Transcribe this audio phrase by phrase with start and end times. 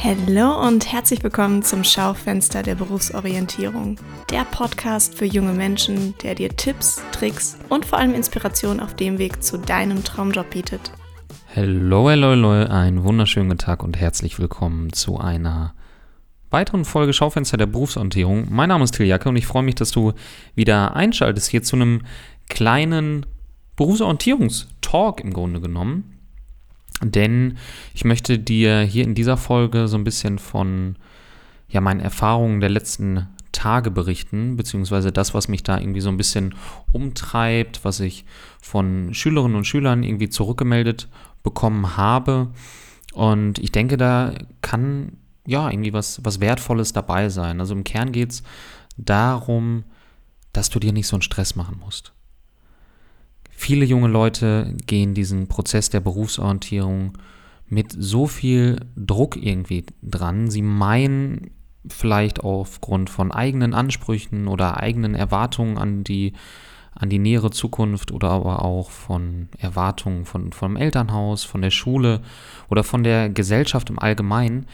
[0.00, 3.98] Hallo und herzlich willkommen zum Schaufenster der Berufsorientierung.
[4.30, 9.18] Der Podcast für junge Menschen, der dir Tipps, Tricks und vor allem Inspiration auf dem
[9.18, 10.92] Weg zu deinem Traumjob bietet.
[11.56, 15.74] Hallo, hallo, hallo, einen wunderschönen Tag und herzlich willkommen zu einer
[16.50, 18.46] weiteren Folge Schaufenster der Berufsorientierung.
[18.50, 20.12] Mein Name ist Till Jacke und ich freue mich, dass du
[20.54, 22.02] wieder einschaltest hier zu einem
[22.48, 23.26] kleinen
[23.74, 26.17] Berufsorientierungstalk im Grunde genommen.
[27.02, 27.58] Denn
[27.94, 30.96] ich möchte dir hier in dieser Folge so ein bisschen von
[31.68, 36.16] ja, meinen Erfahrungen der letzten Tage berichten, beziehungsweise das, was mich da irgendwie so ein
[36.16, 36.54] bisschen
[36.92, 38.24] umtreibt, was ich
[38.60, 41.08] von Schülerinnen und Schülern irgendwie zurückgemeldet
[41.42, 42.48] bekommen habe.
[43.14, 45.12] Und ich denke, da kann
[45.46, 47.60] ja irgendwie was, was Wertvolles dabei sein.
[47.60, 48.42] Also im Kern geht es
[48.96, 49.84] darum,
[50.52, 52.12] dass du dir nicht so einen Stress machen musst.
[53.60, 57.18] Viele junge Leute gehen diesen Prozess der Berufsorientierung
[57.66, 60.48] mit so viel Druck irgendwie dran.
[60.48, 61.50] Sie meinen
[61.88, 66.34] vielleicht aufgrund von eigenen Ansprüchen oder eigenen Erwartungen an die,
[66.94, 72.20] an die nähere Zukunft oder aber auch von Erwartungen von, vom Elternhaus, von der Schule
[72.70, 74.66] oder von der Gesellschaft im Allgemeinen,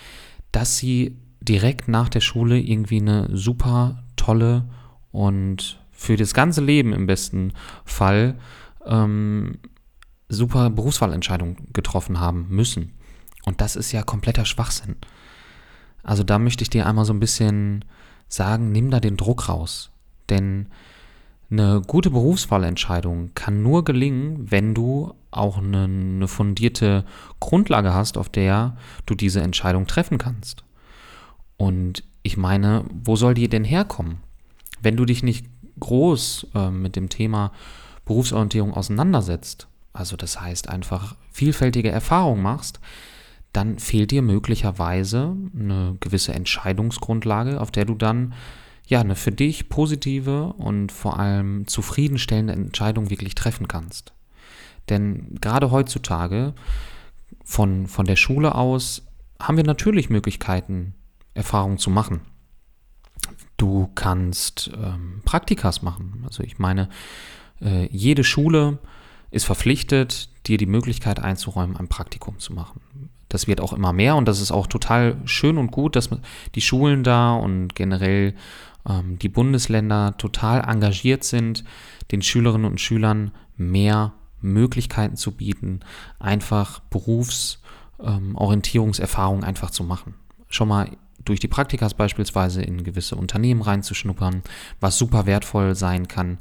[0.52, 4.66] dass sie direkt nach der Schule irgendwie eine super tolle
[5.10, 7.54] und für das ganze Leben im besten
[7.86, 8.34] Fall
[8.86, 9.58] ähm,
[10.28, 12.92] super Berufswahlentscheidungen getroffen haben müssen.
[13.44, 14.96] Und das ist ja kompletter Schwachsinn.
[16.02, 17.84] Also da möchte ich dir einmal so ein bisschen
[18.28, 19.91] sagen, nimm da den Druck raus.
[20.28, 20.68] Denn
[21.50, 27.04] eine gute Berufswahlentscheidung kann nur gelingen, wenn du auch eine, eine, fundierte
[27.41, 28.76] Grundlage hast, auf der
[29.06, 30.64] du diese Entscheidung treffen kannst.
[31.56, 34.19] Und ich meine, wo soll die denn herkommen?
[34.80, 35.46] Wenn du dich nicht
[35.80, 37.52] groß äh, mit dem Thema
[38.05, 42.80] Berufsorientierung auseinandersetzt, also das heißt einfach vielfältige Erfahrungen machst,
[43.52, 48.34] dann fehlt dir möglicherweise eine gewisse Entscheidungsgrundlage, auf der du dann
[48.87, 54.12] ja eine für dich positive und vor allem zufriedenstellende Entscheidung wirklich treffen kannst.
[54.88, 56.54] Denn gerade heutzutage
[57.44, 59.06] von, von der Schule aus
[59.41, 60.94] haben wir natürlich Möglichkeiten,
[61.34, 62.21] Erfahrungen zu machen.
[63.56, 66.22] Du kannst ähm, Praktikas machen.
[66.26, 66.88] Also ich meine,
[67.60, 68.78] äh, jede Schule
[69.31, 72.81] ist verpflichtet, dir die Möglichkeit einzuräumen, ein Praktikum zu machen.
[73.28, 76.10] Das wird auch immer mehr und das ist auch total schön und gut, dass
[76.54, 78.34] die Schulen da und generell
[78.88, 81.65] ähm, die Bundesländer total engagiert sind,
[82.12, 85.81] den Schülerinnen und Schülern mehr Möglichkeiten zu bieten,
[86.19, 90.15] einfach Berufsorientierungserfahrung ähm, einfach zu machen.
[90.48, 90.91] Schon mal
[91.25, 94.42] durch die Praktikas beispielsweise in gewisse Unternehmen reinzuschnuppern,
[94.81, 96.38] was super wertvoll sein kann.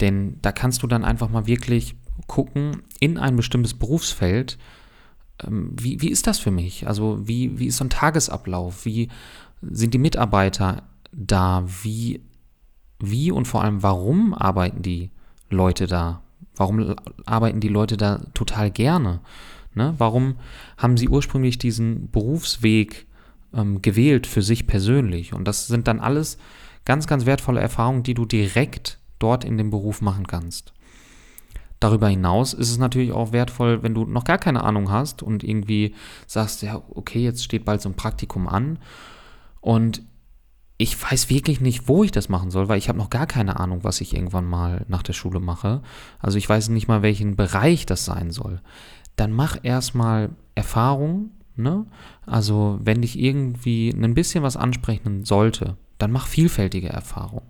[0.00, 1.96] Denn da kannst du dann einfach mal wirklich
[2.26, 4.58] gucken in ein bestimmtes Berufsfeld,
[5.44, 6.86] ähm, wie, wie ist das für mich?
[6.86, 8.84] Also wie, wie ist so ein Tagesablauf?
[8.84, 9.08] Wie
[9.62, 11.64] sind die Mitarbeiter da?
[11.82, 12.22] Wie,
[12.98, 15.10] wie und vor allem warum arbeiten die
[15.48, 16.22] Leute da?
[16.54, 16.94] Warum
[17.24, 19.20] arbeiten die Leute da total gerne?
[19.74, 19.94] Ne?
[19.98, 20.36] Warum
[20.76, 23.06] haben sie ursprünglich diesen Berufsweg
[23.54, 25.32] ähm, gewählt für sich persönlich?
[25.32, 26.38] Und das sind dann alles
[26.84, 30.72] ganz, ganz wertvolle Erfahrungen, die du direkt dort in dem Beruf machen kannst.
[31.78, 35.42] Darüber hinaus ist es natürlich auch wertvoll, wenn du noch gar keine Ahnung hast und
[35.42, 35.94] irgendwie
[36.26, 38.78] sagst, ja, okay, jetzt steht bald so ein Praktikum an
[39.60, 40.02] und
[40.76, 43.60] ich weiß wirklich nicht, wo ich das machen soll, weil ich habe noch gar keine
[43.60, 45.82] Ahnung, was ich irgendwann mal nach der Schule mache.
[46.20, 48.62] Also ich weiß nicht mal, welchen Bereich das sein soll.
[49.16, 51.84] Dann mach erstmal Erfahrung, ne?
[52.24, 57.44] Also wenn dich irgendwie ein bisschen was ansprechen sollte, dann mach vielfältige Erfahrung.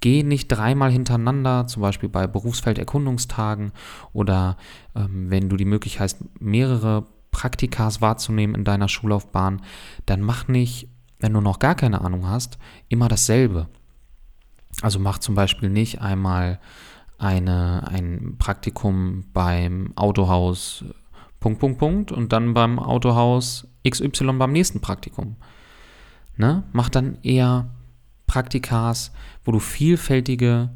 [0.00, 3.72] Geh nicht dreimal hintereinander, zum Beispiel bei Berufsfelderkundungstagen
[4.12, 4.56] oder
[4.94, 9.62] ähm, wenn du die Möglichkeit hast, mehrere Praktikas wahrzunehmen in deiner Schullaufbahn,
[10.06, 10.88] dann mach nicht,
[11.18, 12.58] wenn du noch gar keine Ahnung hast,
[12.88, 13.68] immer dasselbe.
[14.82, 16.60] Also mach zum Beispiel nicht einmal
[17.18, 20.84] eine, ein Praktikum beim Autohaus
[21.40, 25.36] Punkt, Punkt, Punkt und dann beim Autohaus XY beim nächsten Praktikum.
[26.36, 26.64] Ne?
[26.72, 27.70] Mach dann eher
[28.28, 29.10] Praktikas,
[29.44, 30.70] wo du vielfältige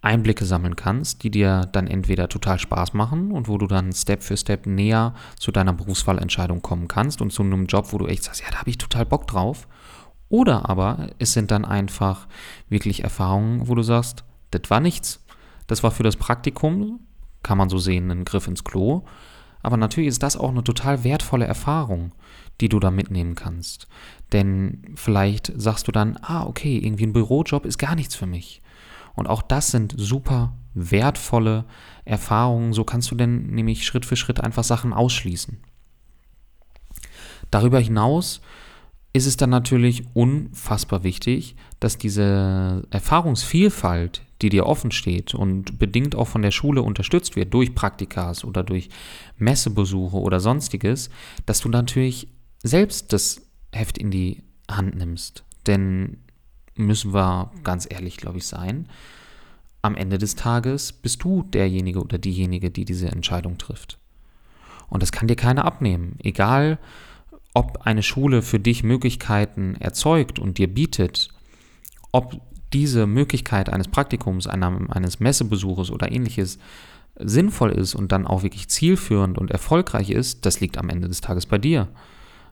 [0.00, 4.22] Einblicke sammeln kannst, die dir dann entweder total Spaß machen und wo du dann Step
[4.22, 8.24] für Step näher zu deiner Berufswahlentscheidung kommen kannst und zu einem Job, wo du echt
[8.24, 9.66] sagst, ja, da habe ich total Bock drauf.
[10.28, 12.26] Oder aber es sind dann einfach
[12.68, 15.24] wirklich Erfahrungen, wo du sagst, das war nichts.
[15.66, 17.00] Das war für das Praktikum,
[17.42, 19.04] kann man so sehen, ein Griff ins Klo.
[19.62, 22.12] Aber natürlich ist das auch eine total wertvolle Erfahrung,
[22.60, 23.88] die du da mitnehmen kannst.
[24.32, 28.62] Denn vielleicht sagst du dann, ah, okay, irgendwie ein Bürojob ist gar nichts für mich.
[29.14, 31.64] Und auch das sind super wertvolle
[32.04, 32.72] Erfahrungen.
[32.72, 35.58] So kannst du denn nämlich Schritt für Schritt einfach Sachen ausschließen.
[37.50, 38.40] Darüber hinaus
[39.12, 46.16] ist es dann natürlich unfassbar wichtig, dass diese Erfahrungsvielfalt, die dir offen steht und bedingt
[46.16, 48.88] auch von der Schule unterstützt wird, durch Praktikas oder durch
[49.38, 51.10] Messebesuche oder sonstiges,
[51.46, 52.26] dass du natürlich
[52.64, 55.44] selbst das Heft in die Hand nimmst.
[55.66, 56.16] Denn
[56.74, 58.88] müssen wir ganz ehrlich, glaube ich, sein,
[59.82, 63.98] am Ende des Tages bist du derjenige oder diejenige, die diese Entscheidung trifft.
[64.88, 66.16] Und das kann dir keiner abnehmen.
[66.22, 66.78] Egal,
[67.52, 71.28] ob eine Schule für dich Möglichkeiten erzeugt und dir bietet,
[72.12, 72.40] ob
[72.72, 76.58] diese Möglichkeit eines Praktikums, eines Messebesuches oder ähnliches
[77.16, 81.20] sinnvoll ist und dann auch wirklich zielführend und erfolgreich ist, das liegt am Ende des
[81.20, 81.88] Tages bei dir.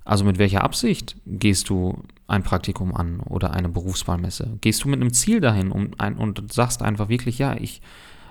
[0.04, 4.58] Also mit welcher Absicht gehst du ein Praktikum an oder eine Berufswahlmesse?
[4.60, 7.82] Gehst du mit einem Ziel dahin um ein, und sagst einfach wirklich, ja, ich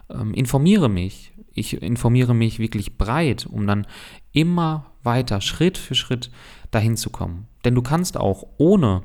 [0.10, 3.88] ähm, informiere mich, ich informiere mich wirklich breit, um dann
[4.32, 6.32] immer weiter, Schritt für Schritt
[6.72, 7.48] dahin zu kommen.
[7.66, 9.04] Denn du kannst auch ohne,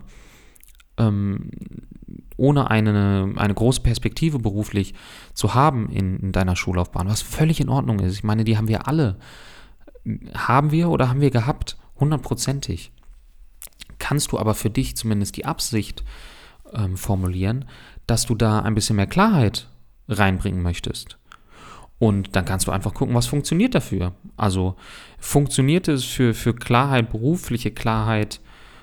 [0.97, 1.51] ähm,
[2.37, 4.95] ohne eine, eine große Perspektive beruflich
[5.35, 8.15] zu haben in, in deiner Schullaufbahn, was völlig in Ordnung ist.
[8.15, 9.17] Ich meine, die haben wir alle.
[10.35, 11.77] Haben wir oder haben wir gehabt?
[11.99, 12.93] Hundertprozentig.
[13.99, 16.05] Kannst du aber für dich zumindest die Absicht
[16.73, 17.65] ähm, formulieren,
[18.07, 19.69] dass du da ein bisschen mehr Klarheit
[20.09, 21.19] reinbringen möchtest.
[21.99, 24.13] Und dann kannst du einfach gucken, was funktioniert dafür.
[24.37, 24.77] Also
[25.19, 28.41] funktioniert es für, für Klarheit, berufliche Klarheit,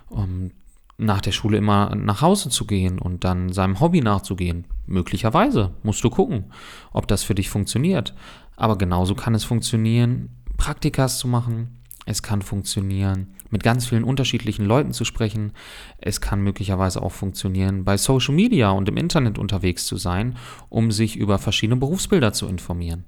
[0.09, 0.51] um
[0.97, 4.65] nach der Schule immer nach Hause zu gehen und dann seinem Hobby nachzugehen?
[4.87, 6.51] Möglicherweise musst du gucken,
[6.91, 8.13] ob das für dich funktioniert.
[8.55, 14.65] Aber genauso kann es funktionieren, Praktikas zu machen, es kann funktionieren, mit ganz vielen unterschiedlichen
[14.65, 15.53] Leuten zu sprechen.
[15.97, 20.35] Es kann möglicherweise auch funktionieren, bei Social Media und im Internet unterwegs zu sein,
[20.69, 23.05] um sich über verschiedene Berufsbilder zu informieren.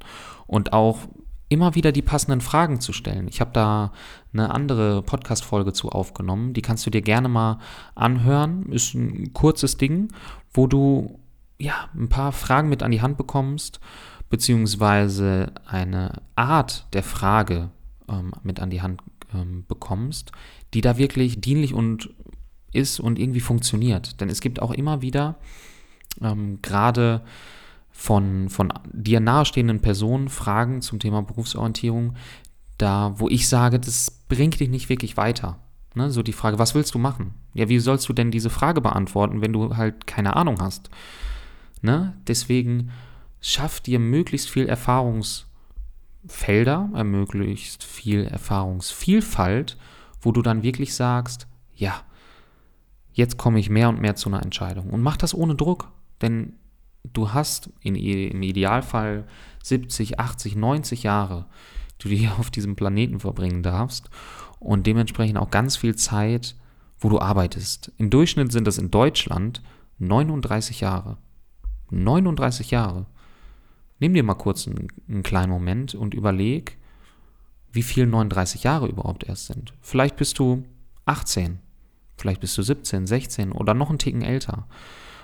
[0.48, 1.00] Und auch
[1.50, 3.28] immer wieder die passenden Fragen zu stellen.
[3.28, 3.92] Ich habe da
[4.34, 7.60] eine andere Podcast-Folge zu aufgenommen, die kannst du dir gerne mal
[7.94, 8.72] anhören.
[8.72, 10.08] Ist ein kurzes Ding,
[10.54, 11.20] wo du
[11.60, 13.80] ja ein paar Fragen mit an die Hand bekommst,
[14.30, 17.70] beziehungsweise eine Art der Frage
[18.10, 19.02] ähm, mit an die Hand
[19.34, 20.32] ähm, bekommst,
[20.74, 22.10] die da wirklich dienlich und
[22.72, 24.20] ist und irgendwie funktioniert.
[24.20, 25.36] Denn es gibt auch immer wieder
[26.22, 27.22] ähm, gerade
[27.92, 32.16] von, von dir nahestehenden Personen Fragen zum Thema Berufsorientierung,
[32.78, 35.60] da wo ich sage, das bringt dich nicht wirklich weiter.
[35.94, 36.12] Ne?
[36.12, 37.34] So die Frage, was willst du machen?
[37.54, 40.90] Ja, wie sollst du denn diese Frage beantworten, wenn du halt keine Ahnung hast?
[41.82, 42.14] Ne?
[42.28, 42.92] Deswegen
[43.40, 45.46] schaff dir möglichst viel Erfahrungs-
[46.28, 49.78] Felder, ermöglicht viel Erfahrungsvielfalt,
[50.22, 52.02] wo du dann wirklich sagst, ja,
[53.14, 54.90] jetzt komme ich mehr und mehr zu einer Entscheidung.
[54.90, 55.92] Und mach das ohne Druck,
[56.22, 56.54] denn
[57.14, 59.26] du hast in, im Idealfall
[59.64, 61.46] 70, 80, 90 Jahre,
[62.02, 64.10] die du hier auf diesem Planeten verbringen darfst
[64.60, 66.56] und dementsprechend auch ganz viel Zeit,
[67.00, 67.92] wo du arbeitest.
[67.98, 69.62] Im Durchschnitt sind das in Deutschland
[70.00, 71.18] 39 Jahre.
[71.92, 73.06] 39 Jahre.
[74.00, 76.78] Nimm dir mal kurz einen, einen kleinen Moment und überleg,
[77.72, 79.74] wie viel 39 Jahre überhaupt erst sind.
[79.82, 80.64] Vielleicht bist du
[81.06, 81.60] 18,
[82.18, 84.68] vielleicht bist du 17, 16 oder noch einen Ticken älter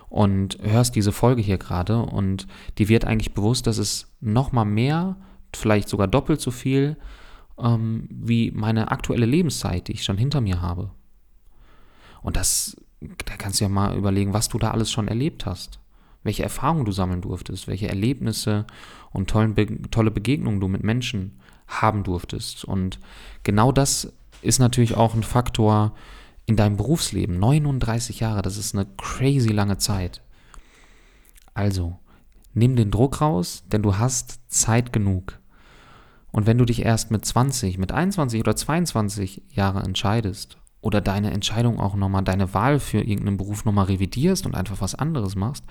[0.09, 2.47] und hörst diese Folge hier gerade und
[2.77, 5.17] dir wird eigentlich bewusst, dass es noch mal mehr,
[5.53, 6.97] vielleicht sogar doppelt so viel
[7.57, 10.91] ähm, wie meine aktuelle Lebenszeit, die ich schon hinter mir habe.
[12.21, 15.80] Und das, da kannst du ja mal überlegen, was du da alles schon erlebt hast
[16.23, 18.65] welche Erfahrungen du sammeln durftest, welche Erlebnisse
[19.11, 22.65] und tollen Be tolle Begegnungen du mit Menschen haben durftest.
[22.65, 22.99] Und
[23.43, 24.11] genau das
[24.41, 25.93] ist natürlich auch ein Faktor
[26.45, 27.39] in deinem Berufsleben.
[27.39, 30.21] 39 Jahre, das ist eine crazy lange Zeit.
[31.53, 31.97] Also,
[32.53, 35.39] nimm den Druck raus, denn du hast Zeit genug.
[36.31, 41.31] Und wenn du dich erst mit 20, mit 21 oder 22 Jahren entscheidest oder deine
[41.31, 45.65] Entscheidung auch nochmal, deine Wahl für irgendeinen Beruf nochmal revidierst und einfach was anderes machst,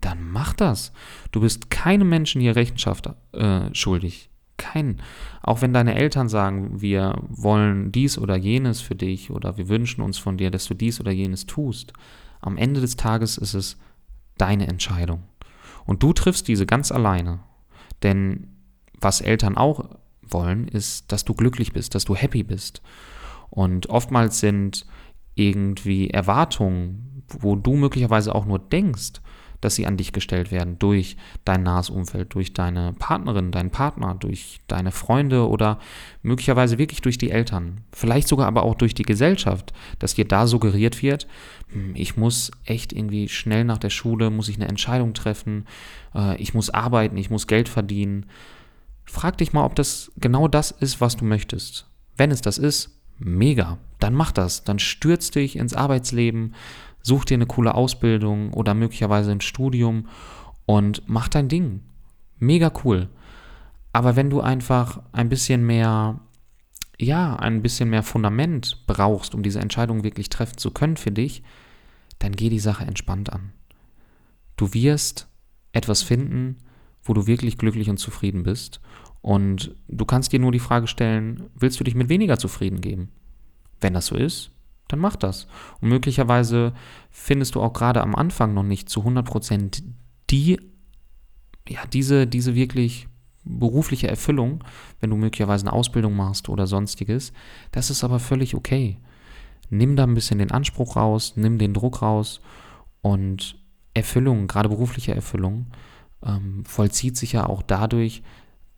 [0.00, 0.92] dann mach das.
[1.32, 4.30] Du bist keinem Menschen hier Rechenschaft äh, schuldig.
[4.56, 5.00] Keinen.
[5.42, 10.02] Auch wenn deine Eltern sagen, wir wollen dies oder jenes für dich oder wir wünschen
[10.02, 11.94] uns von dir, dass du dies oder jenes tust.
[12.40, 13.78] Am Ende des Tages ist es
[14.36, 15.22] deine Entscheidung.
[15.86, 17.40] Und du triffst diese ganz alleine.
[18.02, 18.48] Denn
[19.00, 19.88] was Eltern auch
[20.22, 22.82] wollen, ist, dass du glücklich bist, dass du happy bist.
[23.48, 24.86] Und oftmals sind
[25.34, 29.20] irgendwie Erwartungen, wo du möglicherweise auch nur denkst,
[29.60, 34.14] dass sie an dich gestellt werden durch dein nahes Umfeld, durch deine Partnerin, deinen Partner,
[34.18, 35.78] durch deine Freunde oder
[36.22, 37.82] möglicherweise wirklich durch die Eltern.
[37.92, 41.26] Vielleicht sogar aber auch durch die Gesellschaft, dass dir da suggeriert wird,
[41.72, 45.66] hm, ich muss echt irgendwie schnell nach der Schule, muss ich eine Entscheidung treffen,
[46.14, 48.26] äh, ich muss arbeiten, ich muss Geld verdienen.
[49.04, 51.86] Frag dich mal, ob das genau das ist, was du möchtest.
[52.16, 53.78] Wenn es das ist, mega.
[53.98, 54.64] Dann mach das.
[54.64, 56.54] Dann stürz dich ins Arbeitsleben,
[57.02, 60.06] such dir eine coole Ausbildung oder möglicherweise ein Studium
[60.66, 61.80] und mach dein Ding.
[62.38, 63.08] Mega cool.
[63.92, 66.20] Aber wenn du einfach ein bisschen mehr,
[66.98, 71.42] ja, ein bisschen mehr Fundament brauchst, um diese Entscheidung wirklich treffen zu können für dich,
[72.18, 73.52] dann geh die Sache entspannt an.
[74.56, 75.26] Du wirst
[75.72, 76.58] etwas finden,
[77.02, 78.80] wo du wirklich glücklich und zufrieden bist.
[79.22, 83.10] Und du kannst dir nur die Frage stellen, willst du dich mit weniger zufrieden geben?
[83.80, 84.50] Wenn das so ist,
[84.92, 85.46] dann mach das.
[85.80, 86.72] Und möglicherweise
[87.10, 89.82] findest du auch gerade am Anfang noch nicht zu 100%
[90.30, 90.60] die,
[91.68, 93.08] ja, diese, diese wirklich
[93.44, 94.62] berufliche Erfüllung,
[95.00, 97.32] wenn du möglicherweise eine Ausbildung machst oder sonstiges.
[97.72, 98.98] Das ist aber völlig okay.
[99.70, 102.40] Nimm da ein bisschen den Anspruch raus, nimm den Druck raus
[103.02, 103.58] und
[103.94, 105.66] Erfüllung, gerade berufliche Erfüllung,
[106.24, 108.22] ähm, vollzieht sich ja auch dadurch,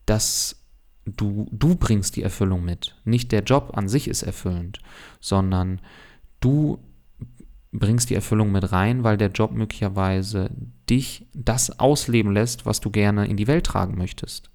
[0.07, 0.62] dass
[1.05, 2.97] du, du bringst die Erfüllung mit.
[3.05, 4.81] Nicht der Job an sich ist erfüllend,
[5.21, 5.81] sondern
[6.41, 6.79] du
[7.73, 10.51] bringst die Erfüllung mit rein, weil der Job möglicherweise
[10.89, 14.51] dich das ausleben lässt, was du gerne in die Welt tragen möchtest.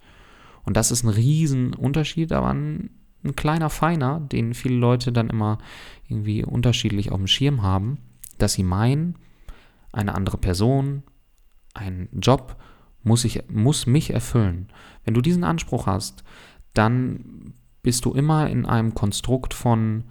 [0.63, 2.91] Und das ist ein Riesenunterschied, aber ein,
[3.23, 5.57] ein kleiner Feiner, den viele Leute dann immer
[6.07, 7.97] irgendwie unterschiedlich auf dem Schirm haben,
[8.37, 9.15] dass sie meinen,
[9.91, 11.03] eine andere Person,
[11.73, 12.57] ein Job
[13.07, 14.67] muss, ich, muss mich erfüllen.
[15.03, 16.23] Wenn du diesen Anspruch hast,
[16.73, 20.03] dann bist du immer in einem Konstrukt von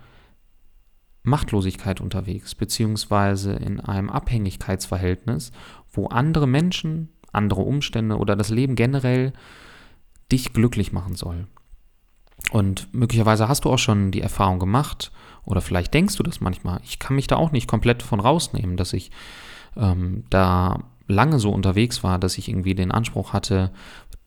[1.22, 5.52] Machtlosigkeit unterwegs, beziehungsweise in einem Abhängigkeitsverhältnis,
[5.92, 9.32] wo andere Menschen, andere Umstände oder das Leben generell
[10.32, 11.46] dich glücklich machen soll.
[12.52, 15.12] Und möglicherweise hast du auch schon die Erfahrung gemacht,
[15.44, 16.80] oder vielleicht denkst du das manchmal.
[16.82, 19.10] Ich kann mich da auch nicht komplett von rausnehmen, dass ich
[19.76, 23.70] ähm, da lange so unterwegs war, dass ich irgendwie den Anspruch hatte,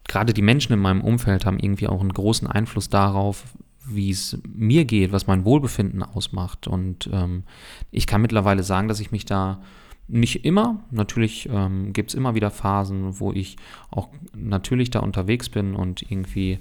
[0.08, 3.44] gerade die Menschen in meinem Umfeld haben irgendwie auch einen großen Einfluss darauf,
[3.86, 6.68] wie es mir geht, was mein Wohlbefinden ausmacht.
[6.68, 7.44] Und ähm,
[7.92, 9.62] ich kann mittlerweile sagen, dass ich mich da
[10.08, 13.58] nicht immer, natürlich ähm, gibt es immer wieder Phasen, wo ich
[13.92, 16.60] auch natürlich da unterwegs bin und irgendwie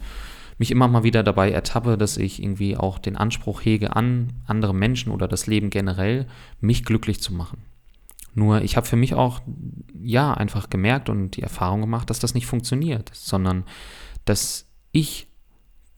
[0.59, 4.75] mich immer mal wieder dabei ertappe, dass ich irgendwie auch den Anspruch hege an andere
[4.75, 6.27] Menschen oder das Leben generell,
[6.61, 7.63] mich glücklich zu machen.
[8.39, 9.41] Nur ich habe für mich auch,
[10.01, 13.65] ja, einfach gemerkt und die Erfahrung gemacht, dass das nicht funktioniert, sondern
[14.25, 15.27] dass ich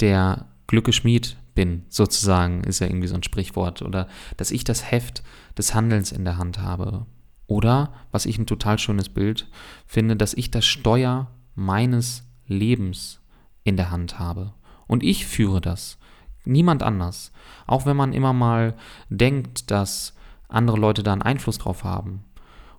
[0.00, 5.22] der Glückeschmied bin, sozusagen, ist ja irgendwie so ein Sprichwort, oder dass ich das Heft
[5.58, 7.04] des Handelns in der Hand habe.
[7.46, 9.48] Oder, was ich ein total schönes Bild
[9.84, 13.20] finde, dass ich das Steuer meines Lebens
[13.64, 14.54] in der Hand habe.
[14.86, 15.98] Und ich führe das.
[16.46, 17.32] Niemand anders.
[17.66, 18.76] Auch wenn man immer mal
[19.10, 20.14] denkt, dass
[20.48, 22.24] andere Leute da einen Einfluss drauf haben.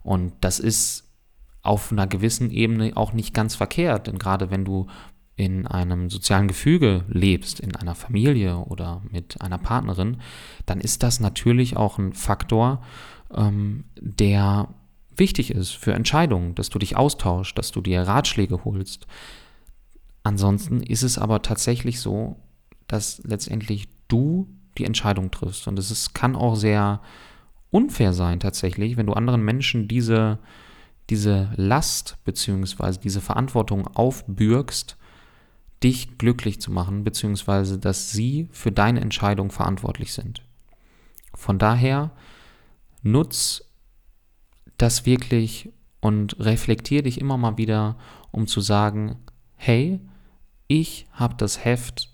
[0.03, 1.09] Und das ist
[1.61, 4.87] auf einer gewissen Ebene auch nicht ganz verkehrt, denn gerade wenn du
[5.35, 10.17] in einem sozialen Gefüge lebst, in einer Familie oder mit einer Partnerin,
[10.65, 12.83] dann ist das natürlich auch ein Faktor,
[13.33, 14.69] ähm, der
[15.15, 19.07] wichtig ist für Entscheidungen, dass du dich austauschst, dass du dir Ratschläge holst.
[20.23, 22.37] Ansonsten ist es aber tatsächlich so,
[22.87, 25.67] dass letztendlich du die Entscheidung triffst.
[25.67, 27.01] Und es kann auch sehr
[27.71, 30.39] unfair sein tatsächlich, wenn du anderen Menschen diese,
[31.09, 32.99] diese Last bzw.
[33.01, 34.97] diese Verantwortung aufbürgst,
[35.83, 40.43] dich glücklich zu machen, beziehungsweise dass sie für deine Entscheidung verantwortlich sind.
[41.33, 42.11] Von daher
[43.01, 43.63] nutz
[44.77, 47.97] das wirklich und reflektier dich immer mal wieder,
[48.31, 49.17] um zu sagen,
[49.55, 49.99] hey,
[50.67, 52.11] ich habe das Heft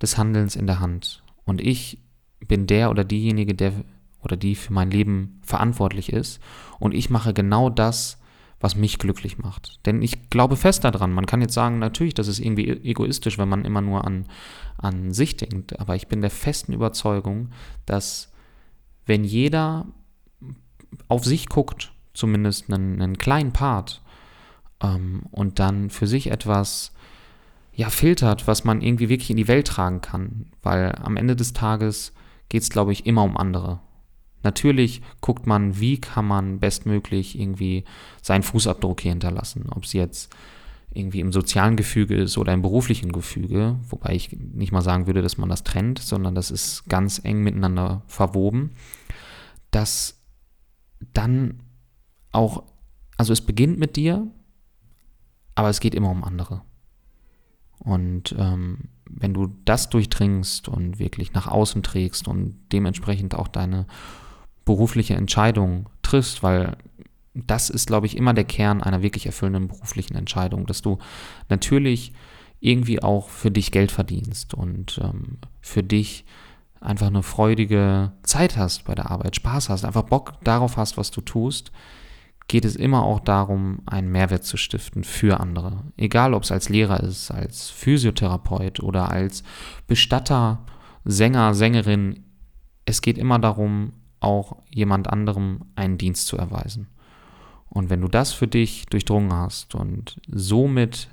[0.00, 1.98] des Handelns in der Hand und ich
[2.40, 3.72] bin der oder diejenige, der
[4.22, 6.40] oder die für mein Leben verantwortlich ist.
[6.78, 8.18] Und ich mache genau das,
[8.60, 9.80] was mich glücklich macht.
[9.86, 13.36] Denn ich glaube fest daran, man kann jetzt sagen, natürlich, das ist irgendwie e-, egoistisch,
[13.38, 14.26] wenn man immer nur an,
[14.78, 17.48] an sich denkt, aber ich bin der festen Überzeugung,
[17.86, 18.30] dass
[19.04, 19.86] wenn jeder
[21.08, 24.02] auf sich guckt, zumindest einen, einen kleinen Part,
[24.82, 26.92] ähm, und dann für sich etwas
[27.74, 31.52] ja, filtert, was man irgendwie wirklich in die Welt tragen kann, weil am Ende des
[31.52, 32.12] Tages
[32.48, 33.80] geht es, glaube ich, immer um andere.
[34.42, 37.84] Natürlich guckt man, wie kann man bestmöglich irgendwie
[38.20, 39.66] seinen Fußabdruck hier hinterlassen.
[39.70, 40.34] Ob es jetzt
[40.94, 45.22] irgendwie im sozialen Gefüge ist oder im beruflichen Gefüge, wobei ich nicht mal sagen würde,
[45.22, 48.72] dass man das trennt, sondern das ist ganz eng miteinander verwoben,
[49.70, 50.20] dass
[51.14, 51.60] dann
[52.30, 52.64] auch,
[53.16, 54.26] also es beginnt mit dir,
[55.54, 56.62] aber es geht immer um andere.
[57.78, 63.86] Und ähm, wenn du das durchdringst und wirklich nach außen trägst und dementsprechend auch deine
[64.64, 66.76] berufliche Entscheidung triffst, weil
[67.34, 70.98] das ist, glaube ich, immer der Kern einer wirklich erfüllenden beruflichen Entscheidung, dass du
[71.48, 72.12] natürlich
[72.60, 76.24] irgendwie auch für dich Geld verdienst und ähm, für dich
[76.80, 81.10] einfach eine freudige Zeit hast bei der Arbeit, Spaß hast, einfach Bock darauf hast, was
[81.10, 81.72] du tust,
[82.48, 85.84] geht es immer auch darum, einen Mehrwert zu stiften für andere.
[85.96, 89.42] Egal, ob es als Lehrer ist, als Physiotherapeut oder als
[89.86, 90.64] Bestatter,
[91.04, 92.24] Sänger, Sängerin.
[92.84, 93.92] Es geht immer darum,
[94.22, 96.88] auch jemand anderem einen Dienst zu erweisen.
[97.68, 101.08] Und wenn du das für dich durchdrungen hast und somit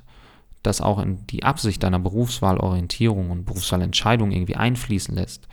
[0.61, 5.47] das auch in die Absicht deiner Berufswahlorientierung und Berufswahlentscheidung irgendwie einfließen lässt,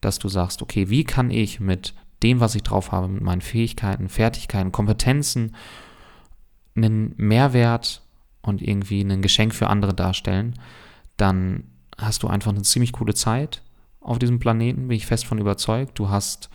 [0.00, 3.40] dass du sagst, okay, wie kann ich mit dem, was ich drauf habe, mit meinen
[3.40, 5.56] Fähigkeiten, Fertigkeiten, Kompetenzen,
[6.76, 8.02] einen Mehrwert
[8.42, 10.54] und irgendwie ein Geschenk für andere darstellen,
[11.16, 11.64] dann
[11.98, 13.62] hast du einfach eine ziemlich coole Zeit
[14.00, 15.98] auf diesem Planeten, bin ich fest von überzeugt.
[15.98, 16.50] Du hast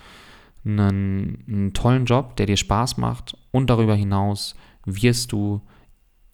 [0.68, 4.56] einen, einen tollen Job, der dir Spaß macht und darüber hinaus
[4.86, 5.62] wirst du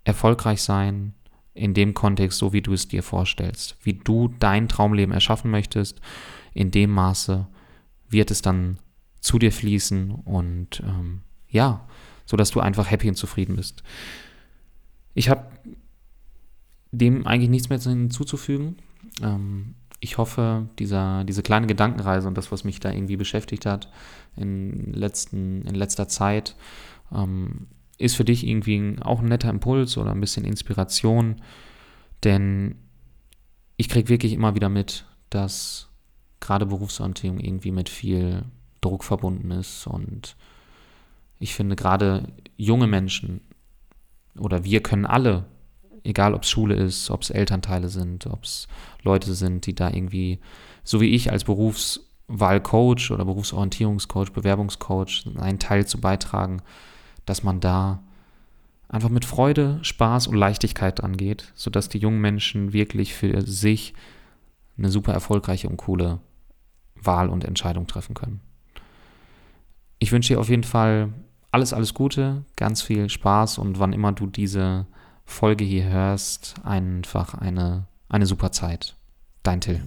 [0.03, 1.13] erfolgreich sein,
[1.53, 6.01] in dem Kontext, so wie du es dir vorstellst, wie du dein Traumleben erschaffen möchtest,
[6.53, 7.47] in dem Maße
[8.09, 8.79] wird es dann
[9.19, 11.87] zu dir fließen und ähm, ja,
[12.25, 13.83] so dass du einfach happy und zufrieden bist.
[15.13, 15.45] Ich habe
[16.91, 18.77] dem eigentlich nichts mehr hinzuzufügen.
[19.21, 23.89] Ähm, ich hoffe, dieser, diese kleine Gedankenreise und das, was mich da irgendwie beschäftigt hat
[24.35, 26.57] in, letzten, in letzter Zeit,
[27.13, 27.67] ähm,
[27.97, 31.41] ist für dich irgendwie auch ein netter Impuls oder ein bisschen Inspiration,
[32.25, 32.75] denn
[33.77, 35.87] ich kriege wirklich immer wieder mit, dass
[36.41, 38.43] gerade Berufsorientierung irgendwie mit viel
[38.81, 39.87] Druck verbunden ist.
[39.87, 40.35] Und
[41.39, 43.39] ich finde gerade junge Menschen
[44.37, 45.45] oder wir können alle,
[46.03, 48.67] egal ob es Schule ist, ob es Elternteile sind, ob es
[49.03, 50.39] Leute sind, die da irgendwie,
[50.83, 56.61] so wie ich als Berufswahlcoach oder Berufsorientierungscoach, Bewerbungscoach, einen Teil zu beitragen,
[57.25, 58.03] dass man da
[58.89, 63.93] einfach mit Freude, Spaß und Leichtigkeit dran geht, sodass die jungen Menschen wirklich für sich
[64.77, 66.19] eine super erfolgreiche und coole
[66.95, 68.41] Wahl und Entscheidung treffen können.
[69.99, 71.13] Ich wünsche dir auf jeden Fall
[71.51, 74.85] alles, alles Gute, ganz viel Spaß und wann immer du diese
[75.25, 76.55] Folge hier hörst.
[76.63, 78.95] Einfach eine, eine super Zeit.
[79.43, 79.81] Dein Till.